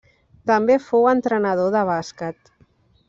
[0.51, 2.55] També fou entrenador de bàsquet.